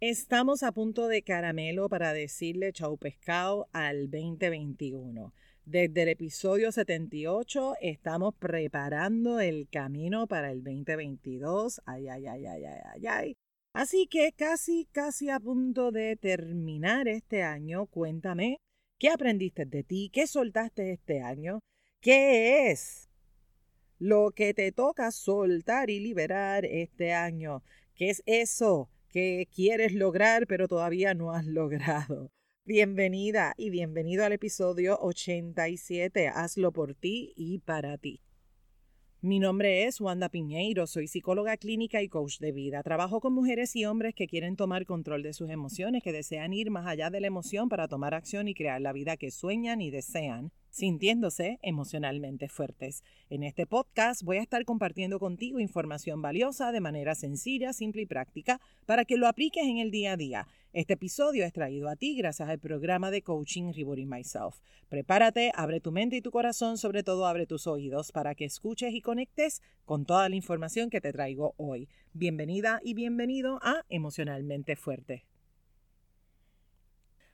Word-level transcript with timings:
Estamos 0.00 0.62
a 0.62 0.70
punto 0.70 1.08
de 1.08 1.22
caramelo 1.22 1.88
para 1.88 2.12
decirle 2.12 2.72
chau 2.72 2.96
pescado 2.98 3.66
al 3.72 4.08
2021. 4.08 5.34
Desde 5.64 6.02
el 6.02 6.08
episodio 6.10 6.70
78 6.70 7.74
estamos 7.80 8.36
preparando 8.36 9.40
el 9.40 9.68
camino 9.68 10.28
para 10.28 10.52
el 10.52 10.62
2022. 10.62 11.80
Ay, 11.84 12.06
ay, 12.06 12.26
ay, 12.28 12.46
ay, 12.46 12.64
ay, 12.64 12.80
ay, 12.94 13.06
ay. 13.08 13.36
Así 13.72 14.06
que 14.06 14.30
casi, 14.30 14.86
casi 14.92 15.30
a 15.30 15.40
punto 15.40 15.90
de 15.90 16.14
terminar 16.14 17.08
este 17.08 17.42
año, 17.42 17.86
cuéntame, 17.86 18.58
¿qué 19.00 19.08
aprendiste 19.08 19.66
de 19.66 19.82
ti? 19.82 20.10
¿Qué 20.12 20.28
soltaste 20.28 20.92
este 20.92 21.22
año? 21.22 21.58
¿Qué 22.00 22.70
es 22.70 23.08
lo 23.98 24.30
que 24.30 24.54
te 24.54 24.70
toca 24.70 25.10
soltar 25.10 25.90
y 25.90 25.98
liberar 25.98 26.64
este 26.64 27.14
año? 27.14 27.64
¿Qué 27.96 28.10
es 28.10 28.22
eso? 28.26 28.88
Que 29.08 29.48
quieres 29.54 29.92
lograr 29.92 30.46
pero 30.46 30.68
todavía 30.68 31.14
no 31.14 31.32
has 31.32 31.46
logrado. 31.46 32.30
Bienvenida 32.64 33.54
y 33.56 33.70
bienvenido 33.70 34.24
al 34.24 34.32
episodio 34.32 34.98
87. 35.00 36.28
Hazlo 36.28 36.72
por 36.72 36.94
ti 36.94 37.32
y 37.34 37.60
para 37.60 37.96
ti. 37.96 38.20
Mi 39.20 39.40
nombre 39.40 39.84
es 39.84 40.00
Wanda 40.00 40.28
Piñeiro, 40.28 40.86
soy 40.86 41.08
psicóloga 41.08 41.56
clínica 41.56 42.02
y 42.02 42.08
coach 42.08 42.38
de 42.38 42.52
vida. 42.52 42.82
Trabajo 42.82 43.20
con 43.20 43.32
mujeres 43.32 43.74
y 43.74 43.84
hombres 43.84 44.14
que 44.14 44.28
quieren 44.28 44.54
tomar 44.54 44.86
control 44.86 45.24
de 45.24 45.32
sus 45.32 45.50
emociones, 45.50 46.04
que 46.04 46.12
desean 46.12 46.52
ir 46.52 46.70
más 46.70 46.86
allá 46.86 47.10
de 47.10 47.20
la 47.20 47.26
emoción 47.26 47.68
para 47.68 47.88
tomar 47.88 48.14
acción 48.14 48.46
y 48.46 48.54
crear 48.54 48.80
la 48.80 48.92
vida 48.92 49.16
que 49.16 49.32
sueñan 49.32 49.80
y 49.80 49.90
desean 49.90 50.52
sintiéndose 50.70 51.58
emocionalmente 51.62 52.48
fuertes. 52.48 53.02
En 53.30 53.42
este 53.42 53.66
podcast 53.66 54.22
voy 54.22 54.38
a 54.38 54.42
estar 54.42 54.64
compartiendo 54.64 55.18
contigo 55.18 55.60
información 55.60 56.22
valiosa 56.22 56.72
de 56.72 56.80
manera 56.80 57.14
sencilla, 57.14 57.72
simple 57.72 58.02
y 58.02 58.06
práctica 58.06 58.60
para 58.86 59.04
que 59.04 59.16
lo 59.16 59.26
apliques 59.26 59.64
en 59.64 59.78
el 59.78 59.90
día 59.90 60.12
a 60.12 60.16
día. 60.16 60.48
Este 60.72 60.94
episodio 60.94 61.44
es 61.44 61.52
traído 61.52 61.88
a 61.88 61.96
ti 61.96 62.16
gracias 62.16 62.48
al 62.48 62.58
programa 62.58 63.10
de 63.10 63.22
coaching 63.22 63.72
Rebooting 63.72 64.08
Myself. 64.08 64.60
Prepárate, 64.88 65.50
abre 65.54 65.80
tu 65.80 65.92
mente 65.92 66.16
y 66.16 66.22
tu 66.22 66.30
corazón, 66.30 66.78
sobre 66.78 67.02
todo 67.02 67.26
abre 67.26 67.46
tus 67.46 67.66
oídos 67.66 68.12
para 68.12 68.34
que 68.34 68.44
escuches 68.44 68.92
y 68.92 69.00
conectes 69.00 69.62
con 69.84 70.04
toda 70.04 70.28
la 70.28 70.36
información 70.36 70.90
que 70.90 71.00
te 71.00 71.12
traigo 71.12 71.54
hoy. 71.56 71.88
Bienvenida 72.12 72.80
y 72.82 72.94
bienvenido 72.94 73.58
a 73.62 73.84
Emocionalmente 73.88 74.76
Fuerte. 74.76 75.27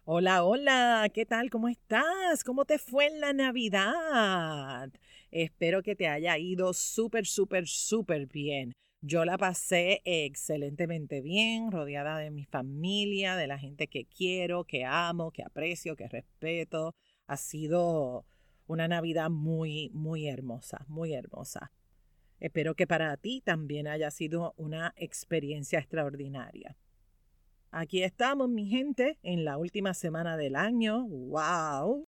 Hola, 0.07 0.45
hola, 0.45 1.11
¿qué 1.15 1.25
tal? 1.25 1.49
¿Cómo 1.49 1.69
estás? 1.69 2.45
¿Cómo 2.45 2.67
te 2.67 2.79
fue 2.79 3.09
la 3.09 3.33
Navidad? 3.33 4.91
Espero 5.31 5.83
que 5.83 5.97
te 5.97 6.09
haya 6.09 6.37
ido 6.37 6.75
súper, 6.75 7.25
súper, 7.25 7.67
súper 7.67 8.27
bien. 8.27 8.75
Yo 9.01 9.25
la 9.25 9.39
pasé 9.39 10.03
excelentemente 10.05 11.23
bien, 11.23 11.73
rodeada 11.73 12.19
de 12.19 12.31
mi 12.31 12.45
familia, 12.45 13.35
de 13.37 13.47
la 13.47 13.59
gente 13.59 13.89
que 13.89 14.05
quiero, 14.05 14.65
que 14.65 14.85
amo, 14.85 15.31
que 15.31 15.43
aprecio, 15.43 15.97
que 15.97 16.07
respeto. 16.07 16.95
Ha 17.27 17.39
sido 17.39 18.27
una 18.67 18.87
Navidad 18.89 19.31
muy, 19.31 19.89
muy 19.95 20.29
hermosa, 20.29 20.85
muy 20.87 21.15
hermosa. 21.15 21.73
Espero 22.41 22.75
que 22.75 22.87
para 22.87 23.17
ti 23.17 23.41
también 23.43 23.89
haya 23.89 24.11
sido 24.11 24.53
una 24.59 24.93
experiencia 24.97 25.79
extraordinaria. 25.79 26.77
Aquí 27.77 28.05
estamos, 28.05 28.49
mi 28.49 28.69
gente, 28.69 29.19
en 29.25 29.45
la 29.45 29.59
última 29.59 29.95
semana 29.95 30.37
del 30.37 30.55
año. 30.55 31.09
¡Wow! 31.09 32.07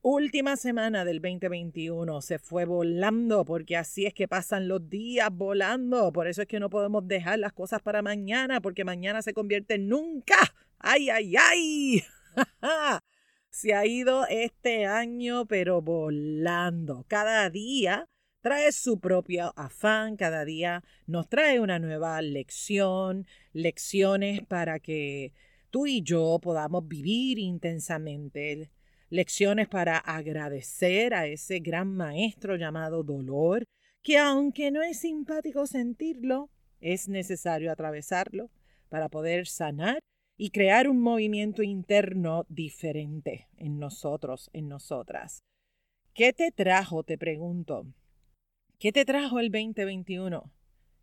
Última 0.00 0.56
semana 0.56 1.04
del 1.04 1.20
2021 1.20 2.22
se 2.22 2.38
fue 2.38 2.64
volando 2.64 3.44
porque 3.44 3.76
así 3.76 4.06
es 4.06 4.14
que 4.14 4.26
pasan 4.26 4.68
los 4.68 4.88
días 4.88 5.28
volando. 5.30 6.10
Por 6.14 6.28
eso 6.28 6.40
es 6.40 6.48
que 6.48 6.58
no 6.58 6.70
podemos 6.70 7.06
dejar 7.06 7.40
las 7.40 7.52
cosas 7.52 7.82
para 7.82 8.00
mañana 8.00 8.62
porque 8.62 8.82
mañana 8.86 9.20
se 9.20 9.34
convierte 9.34 9.74
en 9.74 9.88
nunca. 9.90 10.38
¡Ay, 10.78 11.10
ay, 11.10 11.34
ay! 11.36 12.02
se 13.50 13.74
ha 13.74 13.84
ido 13.84 14.26
este 14.30 14.86
año 14.86 15.44
pero 15.44 15.82
volando. 15.82 17.04
Cada 17.06 17.50
día 17.50 18.08
trae 18.40 18.72
su 18.72 18.98
propio 19.00 19.52
afán, 19.56 20.16
cada 20.16 20.44
día 20.44 20.82
nos 21.06 21.28
trae 21.28 21.60
una 21.60 21.78
nueva 21.78 22.20
lección, 22.22 23.26
lecciones 23.52 24.42
para 24.46 24.80
que 24.80 25.32
tú 25.70 25.86
y 25.86 26.02
yo 26.02 26.38
podamos 26.42 26.86
vivir 26.88 27.38
intensamente, 27.38 28.70
lecciones 29.10 29.68
para 29.68 29.98
agradecer 29.98 31.14
a 31.14 31.26
ese 31.26 31.60
gran 31.60 31.94
maestro 31.94 32.56
llamado 32.56 33.02
dolor, 33.02 33.64
que 34.02 34.18
aunque 34.18 34.70
no 34.70 34.82
es 34.82 35.00
simpático 35.00 35.66
sentirlo, 35.66 36.50
es 36.80 37.08
necesario 37.08 37.70
atravesarlo 37.70 38.50
para 38.88 39.08
poder 39.10 39.46
sanar 39.46 39.98
y 40.38 40.50
crear 40.50 40.88
un 40.88 41.00
movimiento 41.00 41.62
interno 41.62 42.46
diferente 42.48 43.48
en 43.58 43.78
nosotros, 43.78 44.48
en 44.54 44.68
nosotras. 44.68 45.40
¿Qué 46.14 46.32
te 46.32 46.50
trajo, 46.50 47.04
te 47.04 47.18
pregunto, 47.18 47.86
¿Qué 48.80 48.92
te 48.92 49.04
trajo 49.04 49.40
el 49.40 49.50
2021? 49.50 50.50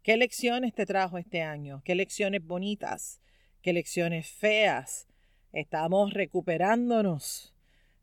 ¿Qué 0.01 0.17
lecciones 0.17 0.73
te 0.73 0.87
trajo 0.87 1.19
este 1.19 1.43
año? 1.43 1.83
¿Qué 1.85 1.93
lecciones 1.93 2.43
bonitas? 2.43 3.21
¿Qué 3.61 3.71
lecciones 3.71 4.31
feas? 4.31 5.07
Estamos 5.53 6.11
recuperándonos 6.15 7.53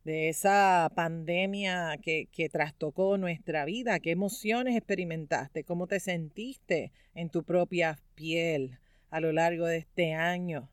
de 0.05 0.29
esa 0.29 0.93
pandemia 0.95 1.99
que, 2.01 2.29
que, 2.31 2.49
trastocó 2.49 3.19
nuestra 3.19 3.65
vida. 3.65 3.99
¿Qué 3.99 4.13
emociones 4.13 4.77
experimentaste? 4.77 5.65
¿Cómo 5.65 5.89
te 5.89 5.99
sentiste 5.99 6.93
en 7.13 7.31
tu 7.31 7.43
propia 7.43 7.99
piel 8.15 8.79
a 9.11 9.19
lo 9.19 9.33
largo 9.33 9.67
de 9.67 9.79
este 9.79 10.15
año? 10.15 10.71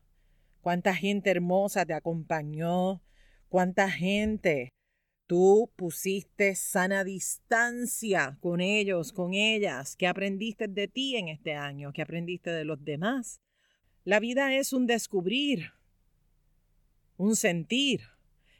¿Cuánta 0.60 0.94
gente 0.94 1.32
hermosa 1.32 1.84
te 1.84 1.94
acompañó? 1.94 3.02
¿Cuánta 3.48 3.90
gente 3.90 4.70
Tú 5.32 5.72
pusiste 5.76 6.54
sana 6.54 7.04
distancia 7.04 8.36
con 8.42 8.60
ellos, 8.60 9.14
con 9.14 9.32
ellas. 9.32 9.96
¿Qué 9.96 10.06
aprendiste 10.06 10.68
de 10.68 10.88
ti 10.88 11.16
en 11.16 11.28
este 11.28 11.54
año? 11.54 11.90
¿Qué 11.94 12.02
aprendiste 12.02 12.50
de 12.50 12.66
los 12.66 12.84
demás? 12.84 13.40
La 14.04 14.20
vida 14.20 14.54
es 14.54 14.74
un 14.74 14.86
descubrir, 14.86 15.70
un 17.16 17.34
sentir. 17.34 18.02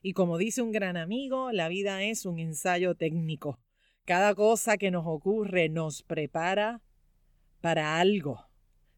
Y 0.01 0.15
como 0.15 0.39
dice 0.39 0.63
un 0.63 0.73
gran 0.73 0.97
amigo, 0.97 1.53
la 1.53 1.69
vida 1.69 2.05
es 2.05 2.25
un 2.25 2.39
ensayo 2.39 2.95
técnico. 2.95 3.61
Cada 4.07 4.35
cosa 4.35 4.79
que 4.79 4.91
nos 4.91 5.05
ocurre 5.07 5.69
nos 5.69 6.03
prepara 6.03 6.81
para 7.61 8.01
algo 8.01 8.47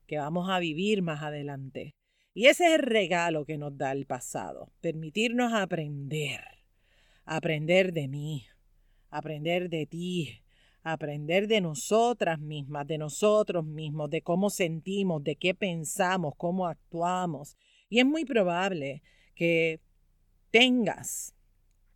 que 0.07 0.19
vamos 0.19 0.49
a 0.49 0.61
vivir 0.61 1.03
más 1.03 1.25
adelante. 1.25 1.97
Y 2.35 2.47
ese 2.47 2.69
es 2.69 2.75
el 2.75 2.83
regalo 2.87 3.45
que 3.45 3.59
nos 3.59 3.77
da 3.77 3.91
el 3.91 4.07
pasado, 4.07 4.71
permitirnos 4.81 5.53
aprender 5.53 6.55
aprender 7.25 7.93
de 7.93 8.09
mí, 8.09 8.47
aprender 9.11 9.69
de 9.69 9.87
ti, 9.87 10.43
aprender 10.83 11.49
de 11.49 11.61
nosotras 11.61 12.39
mismas, 12.39 12.87
de 12.87 12.99
nosotros 12.99 13.65
mismos, 13.65 14.11
de 14.11 14.23
cómo 14.23 14.51
sentimos, 14.51 15.25
de 15.25 15.37
qué 15.37 15.55
pensamos, 15.55 16.35
cómo 16.37 16.67
actuamos. 16.67 17.57
Y 17.89 18.01
es 18.01 18.07
muy 18.07 18.25
probable 18.25 19.03
que 19.35 19.81
tengas 20.51 21.35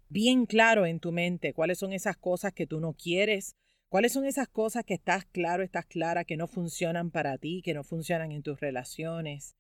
bien 0.08 0.46
claro 0.46 0.86
en 0.86 1.00
tu 1.00 1.12
mente 1.12 1.52
cuáles 1.52 1.78
son 1.78 1.92
esas 1.92 2.16
cosas 2.16 2.52
que 2.52 2.66
tú 2.66 2.80
no 2.80 2.94
quieres, 2.94 3.56
cuáles 3.88 4.12
son 4.12 4.24
esas 4.24 4.48
cosas 4.48 4.84
que 4.84 4.94
estás 4.94 5.26
claro, 5.26 5.62
estás 5.62 5.86
clara, 5.86 6.24
que 6.24 6.36
no 6.36 6.46
funcionan 6.46 7.10
para 7.10 7.36
ti, 7.36 7.62
que 7.62 7.74
no 7.74 7.84
funcionan 7.84 8.32
en 8.32 8.42
tus 8.42 8.58
relaciones. 8.58 9.54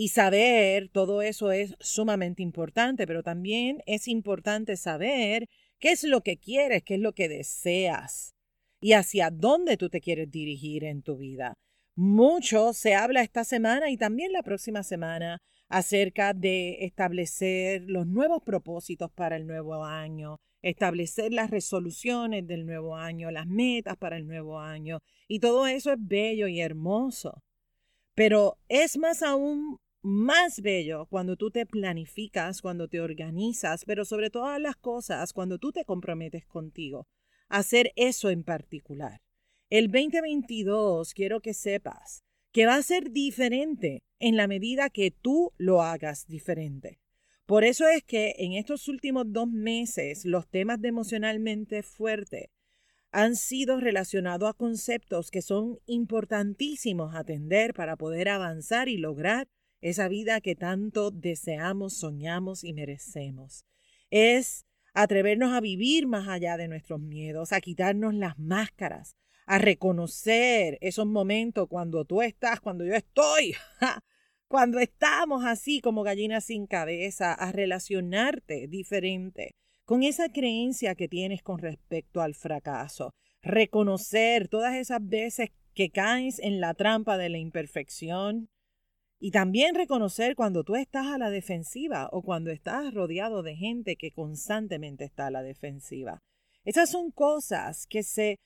Y 0.00 0.10
saber 0.10 0.90
todo 0.90 1.22
eso 1.22 1.50
es 1.50 1.74
sumamente 1.80 2.40
importante, 2.40 3.04
pero 3.04 3.24
también 3.24 3.82
es 3.84 4.06
importante 4.06 4.76
saber 4.76 5.48
qué 5.80 5.90
es 5.90 6.04
lo 6.04 6.20
que 6.20 6.36
quieres, 6.36 6.84
qué 6.84 6.94
es 6.94 7.00
lo 7.00 7.14
que 7.14 7.28
deseas 7.28 8.32
y 8.80 8.92
hacia 8.92 9.32
dónde 9.32 9.76
tú 9.76 9.88
te 9.88 10.00
quieres 10.00 10.30
dirigir 10.30 10.84
en 10.84 11.02
tu 11.02 11.16
vida. 11.16 11.54
Mucho 11.96 12.74
se 12.74 12.94
habla 12.94 13.22
esta 13.22 13.42
semana 13.42 13.90
y 13.90 13.96
también 13.96 14.32
la 14.32 14.44
próxima 14.44 14.84
semana 14.84 15.38
acerca 15.68 16.32
de 16.32 16.84
establecer 16.84 17.82
los 17.88 18.06
nuevos 18.06 18.44
propósitos 18.44 19.10
para 19.10 19.34
el 19.34 19.48
nuevo 19.48 19.84
año, 19.84 20.36
establecer 20.62 21.32
las 21.32 21.50
resoluciones 21.50 22.46
del 22.46 22.66
nuevo 22.66 22.94
año, 22.94 23.32
las 23.32 23.48
metas 23.48 23.96
para 23.96 24.16
el 24.16 24.28
nuevo 24.28 24.60
año. 24.60 25.00
Y 25.26 25.40
todo 25.40 25.66
eso 25.66 25.90
es 25.90 25.98
bello 25.98 26.46
y 26.46 26.60
hermoso. 26.60 27.42
Pero 28.14 28.58
es 28.68 28.96
más 28.96 29.24
aún 29.24 29.78
más 30.08 30.60
bello 30.62 31.06
cuando 31.06 31.36
tú 31.36 31.50
te 31.50 31.66
planificas, 31.66 32.62
cuando 32.62 32.88
te 32.88 33.00
organizas, 33.00 33.84
pero 33.84 34.04
sobre 34.04 34.30
todas 34.30 34.60
las 34.60 34.76
cosas, 34.76 35.32
cuando 35.32 35.58
tú 35.58 35.70
te 35.70 35.84
comprometes 35.84 36.46
contigo. 36.46 37.06
Hacer 37.48 37.92
eso 37.94 38.30
en 38.30 38.42
particular. 38.42 39.20
El 39.70 39.90
2022 39.90 41.12
quiero 41.12 41.40
que 41.40 41.52
sepas 41.52 42.24
que 42.52 42.64
va 42.64 42.76
a 42.76 42.82
ser 42.82 43.10
diferente 43.10 44.02
en 44.18 44.36
la 44.36 44.48
medida 44.48 44.88
que 44.88 45.10
tú 45.10 45.52
lo 45.58 45.82
hagas 45.82 46.26
diferente. 46.26 46.98
Por 47.44 47.64
eso 47.64 47.86
es 47.86 48.02
que 48.02 48.34
en 48.38 48.54
estos 48.54 48.88
últimos 48.88 49.24
dos 49.28 49.48
meses 49.48 50.24
los 50.24 50.48
temas 50.48 50.80
de 50.80 50.88
emocionalmente 50.88 51.82
fuerte 51.82 52.50
han 53.10 53.36
sido 53.36 53.78
relacionados 53.80 54.48
a 54.48 54.54
conceptos 54.54 55.30
que 55.30 55.42
son 55.42 55.78
importantísimos 55.86 57.14
atender 57.14 57.74
para 57.74 57.96
poder 57.96 58.28
avanzar 58.28 58.88
y 58.88 58.96
lograr 58.96 59.48
esa 59.80 60.08
vida 60.08 60.40
que 60.40 60.54
tanto 60.54 61.10
deseamos, 61.10 61.94
soñamos 61.94 62.64
y 62.64 62.72
merecemos. 62.72 63.64
Es 64.10 64.66
atrevernos 64.94 65.52
a 65.52 65.60
vivir 65.60 66.06
más 66.06 66.28
allá 66.28 66.56
de 66.56 66.68
nuestros 66.68 67.00
miedos, 67.00 67.52
a 67.52 67.60
quitarnos 67.60 68.14
las 68.14 68.38
máscaras, 68.38 69.16
a 69.46 69.58
reconocer 69.58 70.78
esos 70.80 71.06
momentos 71.06 71.68
cuando 71.68 72.04
tú 72.04 72.22
estás, 72.22 72.60
cuando 72.60 72.84
yo 72.84 72.94
estoy, 72.94 73.54
cuando 74.48 74.78
estamos 74.78 75.44
así 75.44 75.80
como 75.80 76.02
gallinas 76.02 76.44
sin 76.44 76.66
cabeza, 76.66 77.32
a 77.32 77.52
relacionarte 77.52 78.66
diferente 78.66 79.54
con 79.84 80.02
esa 80.02 80.28
creencia 80.28 80.94
que 80.94 81.08
tienes 81.08 81.42
con 81.42 81.58
respecto 81.58 82.20
al 82.20 82.34
fracaso. 82.34 83.14
Reconocer 83.40 84.48
todas 84.48 84.74
esas 84.74 85.00
veces 85.00 85.50
que 85.72 85.90
caes 85.90 86.38
en 86.40 86.60
la 86.60 86.74
trampa 86.74 87.16
de 87.16 87.30
la 87.30 87.38
imperfección, 87.38 88.50
y 89.20 89.30
también 89.32 89.74
reconocer 89.74 90.36
cuando 90.36 90.62
tú 90.64 90.76
estás 90.76 91.06
a 91.06 91.18
la 91.18 91.30
defensiva 91.30 92.08
o 92.12 92.22
cuando 92.22 92.50
estás 92.50 92.94
rodeado 92.94 93.42
de 93.42 93.56
gente 93.56 93.96
que 93.96 94.12
constantemente 94.12 95.04
está 95.04 95.26
a 95.26 95.30
la 95.30 95.42
defensiva. 95.42 96.20
Esas 96.64 96.90
son 96.90 97.10
cosas 97.10 97.86
que 97.86 98.02
se, 98.02 98.36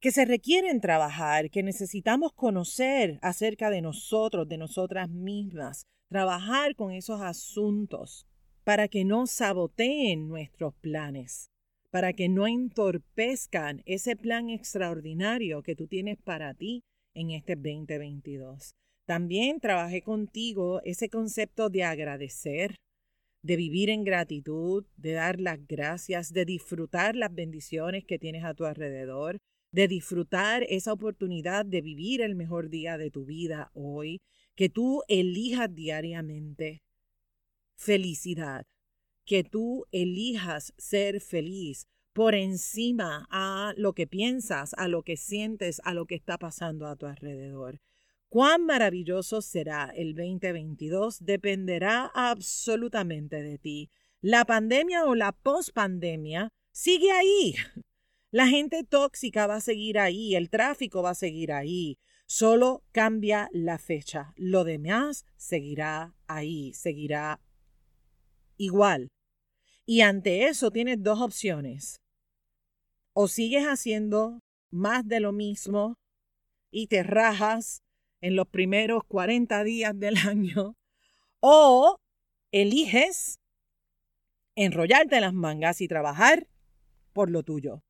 que 0.00 0.12
se 0.12 0.24
requieren 0.24 0.80
trabajar, 0.80 1.50
que 1.50 1.62
necesitamos 1.62 2.32
conocer 2.32 3.18
acerca 3.22 3.70
de 3.70 3.82
nosotros, 3.82 4.48
de 4.48 4.58
nosotras 4.58 5.08
mismas, 5.08 5.84
trabajar 6.08 6.76
con 6.76 6.92
esos 6.92 7.20
asuntos 7.20 8.26
para 8.64 8.88
que 8.88 9.04
no 9.04 9.26
saboteen 9.26 10.28
nuestros 10.28 10.74
planes, 10.74 11.50
para 11.90 12.12
que 12.12 12.28
no 12.28 12.46
entorpezcan 12.46 13.82
ese 13.84 14.14
plan 14.14 14.50
extraordinario 14.50 15.62
que 15.62 15.74
tú 15.74 15.88
tienes 15.88 16.18
para 16.18 16.54
ti 16.54 16.82
en 17.14 17.30
este 17.30 17.56
2022. 17.56 18.74
También 19.10 19.58
trabajé 19.58 20.02
contigo 20.02 20.80
ese 20.84 21.08
concepto 21.08 21.68
de 21.68 21.82
agradecer, 21.82 22.76
de 23.42 23.56
vivir 23.56 23.90
en 23.90 24.04
gratitud, 24.04 24.86
de 24.96 25.14
dar 25.14 25.40
las 25.40 25.66
gracias, 25.66 26.32
de 26.32 26.44
disfrutar 26.44 27.16
las 27.16 27.34
bendiciones 27.34 28.04
que 28.04 28.20
tienes 28.20 28.44
a 28.44 28.54
tu 28.54 28.66
alrededor, 28.66 29.38
de 29.72 29.88
disfrutar 29.88 30.64
esa 30.68 30.92
oportunidad 30.92 31.66
de 31.66 31.80
vivir 31.80 32.20
el 32.22 32.36
mejor 32.36 32.70
día 32.70 32.98
de 32.98 33.10
tu 33.10 33.24
vida 33.24 33.72
hoy, 33.74 34.20
que 34.54 34.68
tú 34.68 35.02
elijas 35.08 35.74
diariamente 35.74 36.84
felicidad, 37.76 38.62
que 39.26 39.42
tú 39.42 39.86
elijas 39.90 40.72
ser 40.78 41.20
feliz 41.20 41.82
por 42.12 42.36
encima 42.36 43.26
a 43.28 43.74
lo 43.76 43.92
que 43.92 44.06
piensas, 44.06 44.72
a 44.74 44.86
lo 44.86 45.02
que 45.02 45.16
sientes, 45.16 45.80
a 45.82 45.94
lo 45.94 46.06
que 46.06 46.14
está 46.14 46.38
pasando 46.38 46.86
a 46.86 46.94
tu 46.94 47.06
alrededor. 47.06 47.80
Cuán 48.30 48.64
maravilloso 48.64 49.42
será 49.42 49.92
el 49.92 50.14
2022 50.14 51.24
dependerá 51.24 52.12
absolutamente 52.14 53.42
de 53.42 53.58
ti. 53.58 53.90
La 54.20 54.44
pandemia 54.44 55.04
o 55.04 55.16
la 55.16 55.32
pospandemia 55.32 56.52
sigue 56.70 57.10
ahí. 57.10 57.54
La 58.32 58.46
gente 58.46 58.84
tóxica 58.84 59.48
va 59.48 59.56
a 59.56 59.60
seguir 59.60 59.98
ahí, 59.98 60.36
el 60.36 60.50
tráfico 60.50 61.02
va 61.02 61.10
a 61.10 61.14
seguir 61.16 61.50
ahí. 61.50 61.98
Solo 62.26 62.84
cambia 62.92 63.48
la 63.52 63.76
fecha. 63.76 64.32
Lo 64.36 64.62
demás 64.62 65.26
seguirá 65.36 66.14
ahí, 66.28 66.72
seguirá 66.72 67.40
igual. 68.56 69.08
Y 69.84 70.02
ante 70.02 70.44
eso 70.44 70.70
tienes 70.70 71.02
dos 71.02 71.20
opciones. 71.20 72.00
O 73.12 73.26
sigues 73.26 73.64
haciendo 73.64 74.38
más 74.70 75.08
de 75.08 75.18
lo 75.18 75.32
mismo 75.32 75.96
y 76.70 76.86
te 76.86 77.02
rajas 77.02 77.82
en 78.20 78.36
los 78.36 78.48
primeros 78.48 79.02
40 79.04 79.64
días 79.64 79.98
del 79.98 80.16
año, 80.28 80.76
o 81.40 81.96
eliges 82.52 83.40
enrollarte 84.54 85.20
las 85.20 85.32
mangas 85.32 85.80
y 85.80 85.88
trabajar 85.88 86.46
por 87.12 87.30
lo 87.30 87.42
tuyo. 87.42 87.82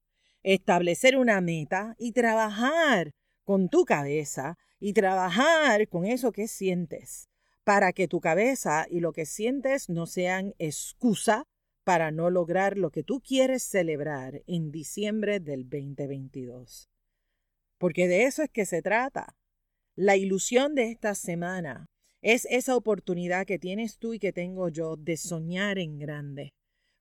Establecer 0.43 1.17
una 1.17 1.41
meta 1.41 1.95
y 1.99 2.13
trabajar 2.13 3.13
con 3.45 3.69
tu 3.69 3.85
cabeza 3.85 4.57
y 4.79 4.93
trabajar 4.93 5.89
con 5.89 6.07
eso 6.07 6.33
que 6.33 6.49
sientes 6.49 7.29
para 7.65 7.93
que 7.93 8.09
tu 8.09 8.21
cabeza 8.21 8.87
y 8.89 9.01
lo 9.01 9.13
que 9.13 9.27
sientes 9.27 9.89
no 9.89 10.07
sean 10.07 10.55
excusa 10.59 11.47
para 11.85 12.11
no 12.11 12.31
lograr 12.31 12.79
lo 12.79 12.91
que 12.91 13.03
tú 13.03 13.21
quieres 13.21 13.63
celebrar 13.63 14.43
en 14.47 14.71
diciembre 14.71 15.41
del 15.41 15.69
2022. 15.69 16.89
Porque 17.79 18.09
de 18.09 18.25
eso 18.25 18.43
es 18.43 18.51
que 18.51 18.67
se 18.67 18.83
trata. 18.83 19.37
La 20.03 20.17
ilusión 20.17 20.75
de 20.75 20.91
esta 20.91 21.15
semana 21.15 21.85
es 22.23 22.47
esa 22.49 22.75
oportunidad 22.75 23.45
que 23.45 23.59
tienes 23.59 23.99
tú 23.99 24.15
y 24.15 24.19
que 24.19 24.33
tengo 24.33 24.71
yo 24.71 24.97
de 24.97 25.19
soñar 25.19 25.79
en 25.79 25.99
grande. 25.99 26.55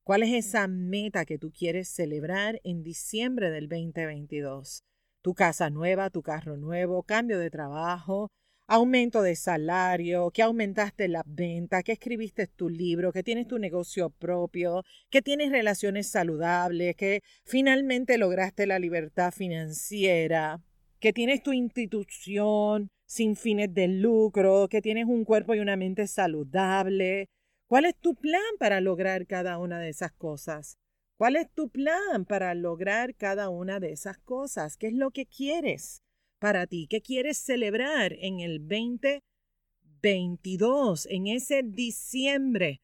¿Cuál 0.04 0.24
es 0.24 0.34
esa 0.34 0.68
meta 0.68 1.24
que 1.24 1.38
tú 1.38 1.50
quieres 1.50 1.88
celebrar 1.88 2.60
en 2.66 2.84
diciembre 2.84 3.52
del 3.52 3.70
2022? 3.70 4.84
Tu 5.22 5.34
casa 5.34 5.70
nueva, 5.70 6.10
tu 6.10 6.22
carro 6.22 6.58
nuevo, 6.58 7.04
cambio 7.04 7.40
de 7.40 7.50
trabajo, 7.50 8.32
aumento 8.68 9.22
de 9.22 9.38
salario, 9.38 10.30
que 10.32 10.42
aumentaste 10.42 11.08
la 11.08 11.24
venta, 11.26 11.84
que 11.84 11.94
escribiste 11.94 12.48
tu 12.48 12.68
libro, 12.68 13.14
que 13.14 13.24
tienes 13.24 13.48
tu 13.48 13.60
negocio 13.60 14.10
propio, 14.10 14.84
que 15.10 15.22
tienes 15.22 15.52
relaciones 15.52 16.10
saludables, 16.10 16.98
que 16.98 17.22
finalmente 17.46 18.18
lograste 18.18 18.68
la 18.68 18.78
libertad 18.78 19.32
financiera 19.32 20.60
que 21.00 21.14
tienes 21.14 21.42
tu 21.42 21.54
institución 21.54 22.90
sin 23.06 23.36
fines 23.36 23.74
de 23.74 23.88
lucro, 23.88 24.68
que 24.70 24.82
tienes 24.82 25.06
un 25.06 25.26
cuerpo 25.26 25.56
y 25.56 25.60
una 25.60 25.78
mente 25.78 26.08
saludable. 26.08 27.28
¿Cuál 27.68 27.86
es 27.86 27.96
tu 27.96 28.16
plan 28.16 28.42
para 28.60 28.82
lograr 28.82 29.26
cada 29.26 29.58
una 29.58 29.80
de 29.80 29.90
esas 29.90 30.12
cosas? 30.12 30.78
¿Cuál 31.18 31.36
es 31.36 31.52
tu 31.54 31.70
plan 31.70 32.26
para 32.26 32.54
lograr 32.54 33.16
cada 33.16 33.50
una 33.50 33.80
de 33.80 33.92
esas 33.92 34.18
cosas? 34.20 34.78
¿Qué 34.78 34.88
es 34.88 34.94
lo 34.94 35.12
que 35.12 35.26
quieres 35.26 36.04
para 36.40 36.68
ti? 36.68 36.88
¿Qué 36.90 37.02
quieres 37.02 37.38
celebrar 37.38 38.14
en 38.20 38.40
el 38.40 38.60
2022, 38.60 41.08
en 41.08 41.28
ese 41.28 41.62
diciembre? 41.64 42.82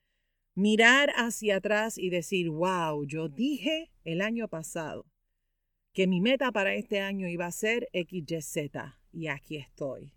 Mirar 0.54 1.12
hacia 1.16 1.58
atrás 1.58 1.98
y 1.98 2.10
decir, 2.10 2.50
wow, 2.50 3.06
yo 3.06 3.28
dije 3.28 3.92
el 4.04 4.22
año 4.22 4.48
pasado 4.48 5.06
que 5.96 6.08
mi 6.08 6.20
meta 6.20 6.52
para 6.52 6.76
este 6.76 7.00
año 7.00 7.30
iba 7.30 7.46
a 7.46 7.52
ser 7.54 7.88
XYZ 7.94 8.70
y 9.14 9.28
aquí 9.28 9.56
estoy. 9.56 10.12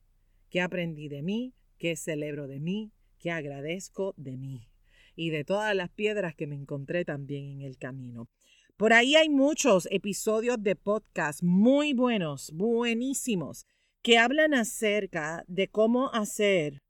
¿Qué 0.50 0.60
aprendí 0.60 1.08
de 1.08 1.22
mí? 1.22 1.54
¿Qué 1.78 1.94
celebro 1.94 2.48
de 2.48 2.58
mí? 2.58 2.90
¿Qué 3.20 3.30
agradezco 3.30 4.12
de 4.16 4.36
mí? 4.36 4.66
Y 5.14 5.30
de 5.30 5.44
todas 5.44 5.76
las 5.76 5.88
piedras 5.88 6.34
que 6.34 6.48
me 6.48 6.56
encontré 6.56 7.04
también 7.04 7.44
en 7.44 7.60
el 7.62 7.78
camino. 7.78 8.28
Por 8.76 8.92
ahí 8.92 9.14
hay 9.14 9.28
muchos 9.28 9.86
episodios 9.92 10.60
de 10.60 10.74
podcast 10.74 11.44
muy 11.44 11.92
buenos, 11.92 12.50
buenísimos, 12.52 13.64
que 14.02 14.18
hablan 14.18 14.54
acerca 14.54 15.44
de 15.46 15.68
cómo 15.68 16.12
hacer 16.12 16.82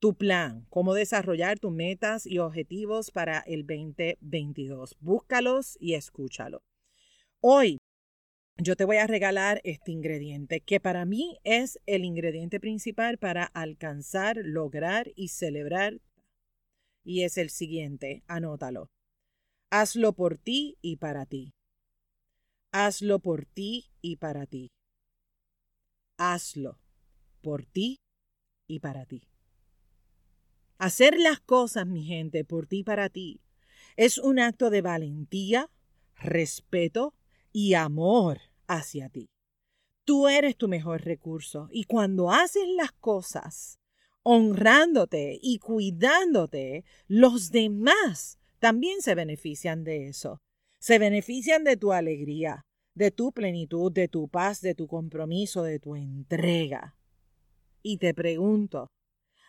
tu 0.00 0.14
plan, 0.14 0.66
cómo 0.68 0.94
desarrollar 0.94 1.60
tus 1.60 1.70
metas 1.70 2.26
y 2.26 2.38
objetivos 2.38 3.12
para 3.12 3.38
el 3.38 3.64
2022. 3.68 4.96
Búscalos 4.98 5.76
y 5.78 5.94
escúchalo. 5.94 6.64
Hoy 7.40 7.78
yo 8.58 8.76
te 8.76 8.84
voy 8.84 8.98
a 8.98 9.06
regalar 9.06 9.60
este 9.64 9.92
ingrediente 9.92 10.60
que 10.60 10.78
para 10.78 11.04
mí 11.04 11.38
es 11.44 11.80
el 11.86 12.04
ingrediente 12.04 12.60
principal 12.60 13.18
para 13.18 13.44
alcanzar, 13.44 14.36
lograr 14.44 15.10
y 15.16 15.28
celebrar. 15.28 16.00
Y 17.04 17.24
es 17.24 17.38
el 17.38 17.50
siguiente, 17.50 18.22
anótalo. 18.26 18.88
Hazlo 19.70 20.12
por 20.12 20.38
ti 20.38 20.76
y 20.82 20.96
para 20.96 21.26
ti. 21.26 21.52
Hazlo 22.72 23.18
por 23.18 23.46
ti 23.46 23.90
y 24.00 24.16
para 24.16 24.46
ti. 24.46 24.70
Hazlo 26.18 26.78
por 27.40 27.64
ti 27.64 27.98
y 28.68 28.80
para 28.80 29.06
ti. 29.06 29.28
Hacer 30.78 31.18
las 31.18 31.40
cosas, 31.40 31.86
mi 31.86 32.04
gente, 32.04 32.44
por 32.44 32.66
ti 32.66 32.80
y 32.80 32.84
para 32.84 33.08
ti, 33.08 33.40
es 33.96 34.18
un 34.18 34.38
acto 34.38 34.70
de 34.70 34.82
valentía, 34.82 35.70
respeto 36.16 37.14
y 37.52 37.74
amor 37.74 38.40
hacia 38.66 39.08
ti. 39.08 39.28
Tú 40.04 40.28
eres 40.28 40.56
tu 40.56 40.68
mejor 40.68 41.02
recurso 41.02 41.68
y 41.70 41.84
cuando 41.84 42.30
haces 42.30 42.66
las 42.76 42.92
cosas 42.92 43.78
honrándote 44.24 45.38
y 45.40 45.58
cuidándote, 45.58 46.84
los 47.06 47.50
demás 47.50 48.38
también 48.58 49.02
se 49.02 49.14
benefician 49.14 49.84
de 49.84 50.08
eso. 50.08 50.38
Se 50.78 50.98
benefician 50.98 51.64
de 51.64 51.76
tu 51.76 51.92
alegría, 51.92 52.62
de 52.94 53.10
tu 53.10 53.32
plenitud, 53.32 53.92
de 53.92 54.08
tu 54.08 54.28
paz, 54.28 54.60
de 54.60 54.74
tu 54.74 54.86
compromiso, 54.86 55.62
de 55.62 55.78
tu 55.78 55.96
entrega. 55.96 56.96
Y 57.82 57.98
te 57.98 58.14
pregunto, 58.14 58.88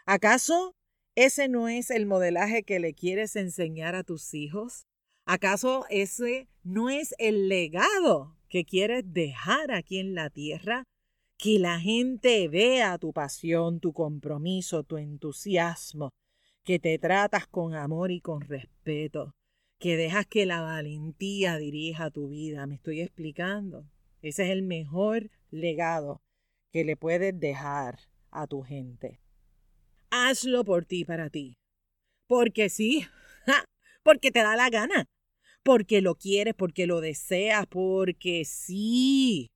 ¿acaso 0.05 0.73
ese 1.15 1.47
no 1.47 1.67
es 1.67 1.91
el 1.91 2.05
modelaje 2.05 2.63
que 2.63 2.79
le 2.79 2.93
quieres 2.93 3.35
enseñar 3.35 3.95
a 3.95 4.03
tus 4.03 4.33
hijos? 4.33 4.85
¿Acaso 5.25 5.85
ese 5.89 6.47
no 6.63 6.89
es 6.89 7.15
el 7.17 7.47
legado 7.49 8.35
que 8.49 8.65
quieres 8.65 9.03
dejar 9.13 9.71
aquí 9.71 9.99
en 9.99 10.15
la 10.15 10.29
tierra? 10.29 10.83
que 11.43 11.59
la 11.59 11.77
gente 11.77 12.47
vea 12.47 12.97
tu 12.97 13.11
pasión, 13.11 13.81
tu 13.81 13.91
compromiso, 13.91 14.83
tu 14.85 14.97
entusiasmo, 14.97 16.11
que 16.63 16.79
te 16.79 16.97
tratas 16.99 17.47
con 17.47 17.75
amor 17.75 18.11
y 18.11 18.21
con 18.21 18.39
respeto, 18.39 19.33
que 19.77 19.97
dejas 19.97 20.25
que 20.25 20.45
la 20.45 20.61
valentía 20.61 21.57
dirija 21.57 22.11
tu 22.11 22.29
vida. 22.29 22.65
¿Me 22.65 22.75
estoy 22.75 23.01
explicando? 23.01 23.85
Ese 24.21 24.45
es 24.45 24.51
el 24.51 24.61
mejor 24.61 25.31
legado 25.51 26.21
que 26.71 26.85
le 26.85 26.95
puedes 26.95 27.37
dejar 27.37 27.99
a 28.31 28.47
tu 28.47 28.61
gente. 28.61 29.19
Hazlo 30.11 30.63
por 30.63 30.85
ti, 30.85 31.03
para 31.03 31.29
ti. 31.29 31.57
Porque 32.25 32.69
sí, 32.69 33.05
porque 34.03 34.31
te 34.31 34.39
da 34.39 34.55
la 34.55 34.69
gana, 34.69 35.07
porque 35.63 36.01
lo 36.01 36.15
quieres, 36.15 36.53
porque 36.53 36.87
lo 36.87 37.01
deseas, 37.01 37.65
porque 37.67 38.45
sí, 38.45 39.51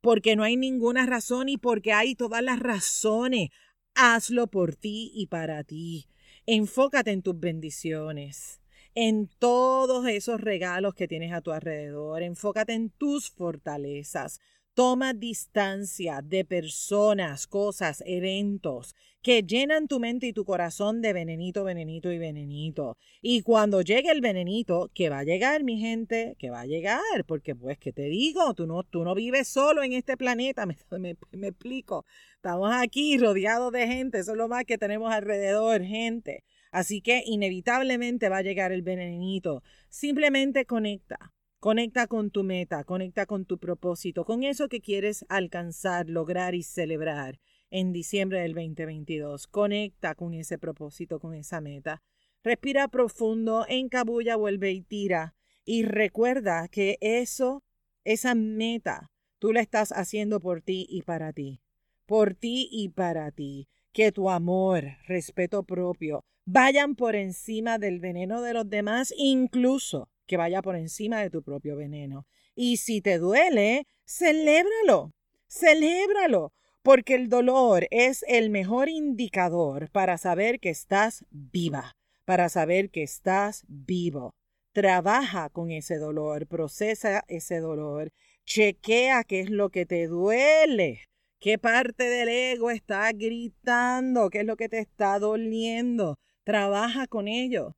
porque 0.00 0.36
no 0.36 0.42
hay 0.42 0.56
ninguna 0.56 1.06
razón 1.06 1.48
y 1.48 1.56
porque 1.56 1.92
hay 1.92 2.14
todas 2.14 2.42
las 2.42 2.58
razones. 2.58 3.50
Hazlo 3.94 4.48
por 4.48 4.74
ti 4.74 5.12
y 5.14 5.26
para 5.26 5.64
ti. 5.64 6.08
Enfócate 6.46 7.12
en 7.12 7.22
tus 7.22 7.38
bendiciones 7.38 8.62
en 8.94 9.28
todos 9.38 10.06
esos 10.06 10.40
regalos 10.40 10.94
que 10.94 11.08
tienes 11.08 11.32
a 11.32 11.40
tu 11.40 11.52
alrededor. 11.52 12.22
Enfócate 12.22 12.74
en 12.74 12.90
tus 12.90 13.30
fortalezas. 13.30 14.40
Toma 14.74 15.12
distancia 15.12 16.22
de 16.22 16.46
personas, 16.46 17.46
cosas, 17.46 18.02
eventos 18.06 18.94
que 19.22 19.42
llenan 19.44 19.86
tu 19.86 20.00
mente 20.00 20.26
y 20.26 20.32
tu 20.32 20.44
corazón 20.44 21.00
de 21.00 21.12
venenito, 21.12 21.62
venenito 21.62 22.10
y 22.10 22.18
venenito. 22.18 22.96
Y 23.20 23.42
cuando 23.42 23.80
llegue 23.82 24.10
el 24.10 24.20
venenito, 24.20 24.90
que 24.94 25.10
va 25.10 25.20
a 25.20 25.24
llegar, 25.24 25.62
mi 25.62 25.78
gente, 25.78 26.34
que 26.38 26.50
va 26.50 26.60
a 26.60 26.66
llegar, 26.66 27.24
porque 27.26 27.54
pues, 27.54 27.78
que 27.78 27.92
te 27.92 28.04
digo? 28.04 28.52
Tú 28.54 28.66
no, 28.66 28.82
tú 28.82 29.04
no 29.04 29.14
vives 29.14 29.46
solo 29.46 29.82
en 29.82 29.92
este 29.92 30.16
planeta, 30.16 30.66
me, 30.66 30.76
me, 30.98 31.16
me 31.32 31.48
explico. 31.48 32.04
Estamos 32.36 32.72
aquí 32.74 33.16
rodeados 33.18 33.72
de 33.72 33.86
gente, 33.86 34.18
eso 34.18 34.32
es 34.32 34.38
lo 34.38 34.48
más 34.48 34.64
que 34.64 34.78
tenemos 34.78 35.12
alrededor, 35.12 35.82
gente. 35.84 36.44
Así 36.72 37.00
que 37.00 37.22
inevitablemente 37.26 38.28
va 38.28 38.38
a 38.38 38.42
llegar 38.42 38.72
el 38.72 38.82
venenito. 38.82 39.62
Simplemente 39.90 40.64
conecta. 40.64 41.32
Conecta 41.62 42.08
con 42.08 42.32
tu 42.32 42.42
meta, 42.42 42.82
conecta 42.82 43.24
con 43.24 43.44
tu 43.44 43.56
propósito, 43.56 44.24
con 44.24 44.42
eso 44.42 44.68
que 44.68 44.80
quieres 44.80 45.24
alcanzar, 45.28 46.10
lograr 46.10 46.56
y 46.56 46.64
celebrar 46.64 47.38
en 47.70 47.92
diciembre 47.92 48.40
del 48.40 48.52
2022. 48.54 49.46
Conecta 49.46 50.16
con 50.16 50.34
ese 50.34 50.58
propósito, 50.58 51.20
con 51.20 51.34
esa 51.34 51.60
meta. 51.60 52.02
Respira 52.42 52.88
profundo, 52.88 53.64
encabulla, 53.68 54.34
vuelve 54.34 54.72
y 54.72 54.80
tira. 54.80 55.36
Y 55.64 55.84
recuerda 55.84 56.66
que 56.66 56.98
eso, 57.00 57.62
esa 58.02 58.34
meta, 58.34 59.12
tú 59.38 59.52
la 59.52 59.60
estás 59.60 59.92
haciendo 59.92 60.40
por 60.40 60.62
ti 60.62 60.84
y 60.90 61.02
para 61.02 61.32
ti. 61.32 61.60
Por 62.06 62.34
ti 62.34 62.68
y 62.72 62.88
para 62.88 63.30
ti. 63.30 63.68
Que 63.92 64.10
tu 64.10 64.30
amor, 64.30 64.82
respeto 65.06 65.62
propio, 65.62 66.24
vayan 66.44 66.96
por 66.96 67.14
encima 67.14 67.78
del 67.78 68.00
veneno 68.00 68.42
de 68.42 68.52
los 68.52 68.68
demás, 68.68 69.14
incluso 69.16 70.08
que 70.32 70.38
vaya 70.38 70.62
por 70.62 70.76
encima 70.76 71.20
de 71.20 71.28
tu 71.28 71.42
propio 71.42 71.76
veneno. 71.76 72.26
Y 72.54 72.78
si 72.78 73.02
te 73.02 73.18
duele, 73.18 73.86
celébralo, 74.06 75.12
celébralo, 75.46 76.54
porque 76.82 77.16
el 77.16 77.28
dolor 77.28 77.86
es 77.90 78.24
el 78.26 78.48
mejor 78.48 78.88
indicador 78.88 79.90
para 79.90 80.16
saber 80.16 80.58
que 80.58 80.70
estás 80.70 81.26
viva, 81.28 81.98
para 82.24 82.48
saber 82.48 82.88
que 82.88 83.02
estás 83.02 83.64
vivo. 83.68 84.34
Trabaja 84.72 85.50
con 85.50 85.70
ese 85.70 85.98
dolor, 85.98 86.46
procesa 86.46 87.24
ese 87.28 87.60
dolor, 87.60 88.10
chequea 88.46 89.24
qué 89.24 89.40
es 89.40 89.50
lo 89.50 89.68
que 89.68 89.84
te 89.84 90.06
duele, 90.06 91.02
qué 91.40 91.58
parte 91.58 92.04
del 92.04 92.30
ego 92.30 92.70
está 92.70 93.12
gritando, 93.12 94.30
qué 94.30 94.40
es 94.40 94.46
lo 94.46 94.56
que 94.56 94.70
te 94.70 94.78
está 94.78 95.18
doliendo 95.18 96.16
trabaja 96.42 97.06
con 97.06 97.28
ellos, 97.28 97.74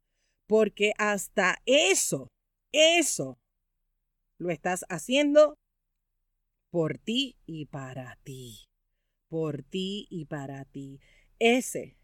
porque 0.47 0.93
hasta 0.99 1.59
eso, 1.67 2.31
eso, 2.75 3.39
lo 4.39 4.51
estás 4.51 4.85
haciendo 4.89 5.55
por 6.71 6.99
ti 6.99 7.37
y 7.47 7.67
para 7.67 8.19
ti, 8.25 8.67
por 9.29 9.63
ti 9.63 10.09
y 10.11 10.25
para 10.25 10.65
ti. 10.65 11.01
Ese, 11.39 11.97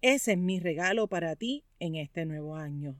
ese 0.00 0.32
es 0.32 0.38
mi 0.38 0.60
regalo 0.60 1.08
para 1.08 1.36
ti 1.36 1.64
en 1.78 1.94
este 1.96 2.24
nuevo 2.24 2.56
año. 2.56 2.96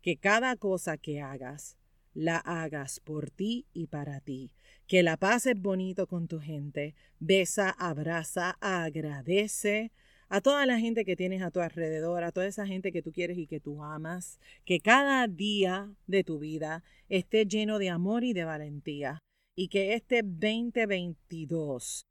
Que 0.00 0.16
cada 0.16 0.56
cosa 0.56 0.96
que 0.96 1.20
hagas, 1.20 1.76
la 2.14 2.38
hagas 2.38 3.00
por 3.00 3.30
ti 3.30 3.66
y 3.74 3.88
para 3.88 4.20
ti. 4.20 4.54
Que 4.86 5.02
la 5.02 5.18
pases 5.18 5.60
bonito 5.60 6.06
con 6.06 6.26
tu 6.26 6.40
gente. 6.40 6.94
Besa, 7.18 7.68
abraza, 7.68 8.56
agradece 8.60 9.92
a 10.28 10.40
toda 10.40 10.66
la 10.66 10.78
gente 10.78 11.04
que 11.04 11.16
tienes 11.16 11.42
a 11.42 11.50
tu 11.50 11.60
alrededor, 11.60 12.24
a 12.24 12.32
toda 12.32 12.46
esa 12.46 12.66
gente 12.66 12.92
que 12.92 13.02
tú 13.02 13.12
quieres 13.12 13.38
y 13.38 13.46
que 13.46 13.60
tú 13.60 13.82
amas, 13.84 14.38
que 14.64 14.80
cada 14.80 15.26
día 15.28 15.92
de 16.06 16.24
tu 16.24 16.38
vida 16.38 16.82
esté 17.08 17.46
lleno 17.46 17.78
de 17.78 17.90
amor 17.90 18.24
y 18.24 18.32
de 18.32 18.44
valentía 18.44 19.20
y 19.54 19.68
que 19.68 19.94
este 19.94 20.22
2022 20.22 22.06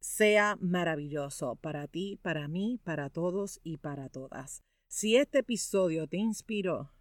sea 0.00 0.56
maravilloso 0.60 1.56
para 1.56 1.88
ti, 1.88 2.18
para 2.22 2.46
mí, 2.48 2.78
para 2.84 3.10
todos 3.10 3.60
y 3.64 3.78
para 3.78 4.08
todas. 4.08 4.62
Si 4.88 5.16
este 5.16 5.38
episodio 5.40 6.06
te 6.06 6.16
inspiró, 6.16 6.92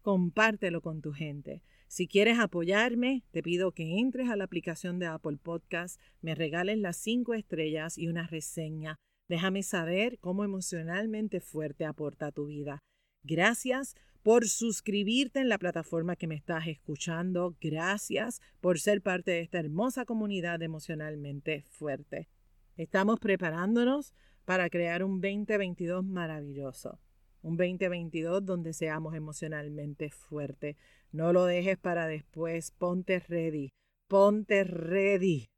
compártelo 0.00 0.80
con 0.80 1.02
tu 1.02 1.12
gente. 1.12 1.62
Si 1.88 2.06
quieres 2.06 2.38
apoyarme, 2.38 3.24
te 3.32 3.42
pido 3.42 3.72
que 3.72 3.98
entres 3.98 4.28
a 4.28 4.36
la 4.36 4.44
aplicación 4.44 5.00
de 5.00 5.06
Apple 5.06 5.38
Podcast, 5.42 6.00
me 6.22 6.36
regales 6.36 6.78
las 6.78 6.96
cinco 6.96 7.34
estrellas 7.34 7.98
y 7.98 8.06
una 8.06 8.28
reseña 8.28 8.96
Déjame 9.30 9.62
saber 9.62 10.18
cómo 10.18 10.42
emocionalmente 10.42 11.40
fuerte 11.40 11.84
aporta 11.84 12.32
tu 12.32 12.46
vida. 12.46 12.82
Gracias 13.22 13.94
por 14.24 14.48
suscribirte 14.48 15.38
en 15.38 15.48
la 15.48 15.56
plataforma 15.56 16.16
que 16.16 16.26
me 16.26 16.34
estás 16.34 16.66
escuchando. 16.66 17.56
Gracias 17.60 18.40
por 18.60 18.80
ser 18.80 19.02
parte 19.02 19.30
de 19.30 19.42
esta 19.42 19.60
hermosa 19.60 20.04
comunidad 20.04 20.60
emocionalmente 20.62 21.62
fuerte. 21.70 22.28
Estamos 22.76 23.20
preparándonos 23.20 24.14
para 24.44 24.68
crear 24.68 25.04
un 25.04 25.20
2022 25.20 26.04
maravilloso. 26.04 26.98
Un 27.40 27.56
2022 27.56 28.44
donde 28.44 28.72
seamos 28.72 29.14
emocionalmente 29.14 30.10
fuertes. 30.10 30.74
No 31.12 31.32
lo 31.32 31.44
dejes 31.44 31.78
para 31.78 32.08
después. 32.08 32.72
Ponte 32.72 33.20
ready. 33.20 33.70
Ponte 34.08 34.64
ready. 34.64 35.50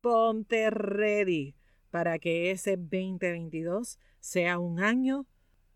Ponte 0.00 0.70
ready 0.70 1.59
para 1.90 2.18
que 2.18 2.50
ese 2.50 2.76
2022 2.76 3.98
sea 4.20 4.58
un 4.58 4.80
año 4.80 5.26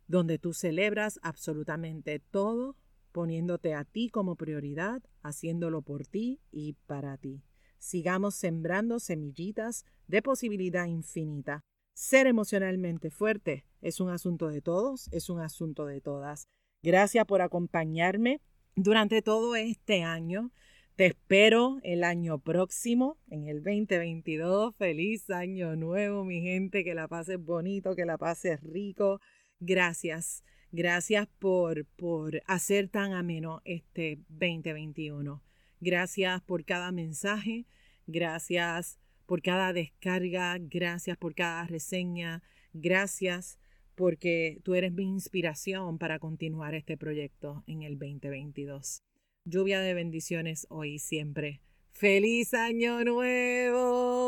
donde 0.06 0.38
tú 0.38 0.52
celebras 0.52 1.18
absolutamente 1.22 2.18
todo, 2.18 2.76
poniéndote 3.12 3.74
a 3.74 3.84
ti 3.84 4.10
como 4.10 4.36
prioridad, 4.36 5.02
haciéndolo 5.22 5.82
por 5.82 6.06
ti 6.06 6.40
y 6.50 6.74
para 6.86 7.16
ti. 7.16 7.42
Sigamos 7.78 8.34
sembrando 8.34 8.98
semillitas 8.98 9.84
de 10.06 10.22
posibilidad 10.22 10.86
infinita. 10.86 11.60
Ser 11.94 12.26
emocionalmente 12.26 13.10
fuerte 13.10 13.66
es 13.80 14.00
un 14.00 14.10
asunto 14.10 14.48
de 14.48 14.60
todos, 14.60 15.08
es 15.12 15.30
un 15.30 15.40
asunto 15.40 15.86
de 15.86 16.00
todas. 16.00 16.48
Gracias 16.82 17.24
por 17.24 17.40
acompañarme 17.40 18.40
durante 18.74 19.22
todo 19.22 19.54
este 19.56 20.02
año. 20.02 20.50
Te 20.96 21.06
espero 21.06 21.80
el 21.82 22.04
año 22.04 22.38
próximo, 22.38 23.18
en 23.28 23.48
el 23.48 23.64
2022. 23.64 24.76
Feliz 24.76 25.28
año 25.28 25.74
nuevo, 25.74 26.24
mi 26.24 26.40
gente. 26.40 26.84
Que 26.84 26.94
la 26.94 27.08
pases 27.08 27.44
bonito, 27.44 27.96
que 27.96 28.04
la 28.04 28.16
pases 28.16 28.62
rico. 28.62 29.20
Gracias. 29.58 30.44
Gracias 30.70 31.26
por, 31.40 31.84
por 31.96 32.42
hacer 32.46 32.88
tan 32.90 33.12
ameno 33.12 33.60
este 33.64 34.20
2021. 34.28 35.42
Gracias 35.80 36.40
por 36.42 36.64
cada 36.64 36.92
mensaje. 36.92 37.66
Gracias 38.06 39.00
por 39.26 39.42
cada 39.42 39.72
descarga. 39.72 40.58
Gracias 40.60 41.16
por 41.16 41.34
cada 41.34 41.66
reseña. 41.66 42.40
Gracias 42.72 43.58
porque 43.96 44.60
tú 44.62 44.76
eres 44.76 44.92
mi 44.92 45.02
inspiración 45.02 45.98
para 45.98 46.20
continuar 46.20 46.76
este 46.76 46.96
proyecto 46.96 47.64
en 47.66 47.82
el 47.82 47.98
2022. 47.98 49.02
Lluvia 49.46 49.80
de 49.80 49.92
bendiciones 49.92 50.66
hoy 50.70 50.94
y 50.94 50.98
siempre. 50.98 51.60
¡Feliz 51.92 52.54
Año 52.54 53.04
Nuevo! 53.04 54.24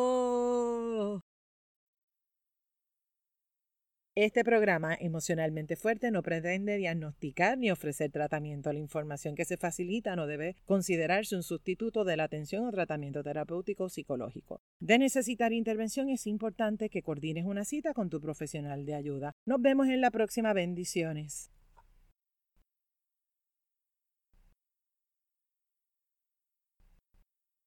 Este 4.15 4.45
programa 4.45 4.95
emocionalmente 4.95 5.77
fuerte 5.77 6.11
no 6.11 6.23
pretende 6.23 6.77
diagnosticar 6.77 7.57
ni 7.57 7.71
ofrecer 7.71 8.11
tratamiento. 8.11 8.71
La 8.71 8.79
información 8.79 9.35
que 9.35 9.47
se 9.47 9.57
facilita 9.57 10.17
no 10.17 10.27
debe 10.27 10.57
considerarse 10.67 11.35
un 11.35 11.43
sustituto 11.43 12.05
de 12.05 12.19
la 12.19 12.25
atención 12.25 12.67
o 12.67 12.71
tratamiento 12.71 13.23
terapéutico 13.23 13.89
psicológico. 13.89 14.61
De 14.81 14.99
necesitar 14.99 15.55
intervención 15.55 16.11
es 16.11 16.27
importante 16.27 16.91
que 16.91 17.03
coordines 17.03 17.47
una 17.47 17.65
cita 17.65 17.95
con 17.95 18.11
tu 18.11 18.21
profesional 18.21 18.85
de 18.85 18.95
ayuda. 18.95 19.33
Nos 19.47 19.63
vemos 19.63 19.89
en 19.89 20.03
la 20.03 20.11
próxima. 20.11 20.53
Bendiciones. 20.53 21.51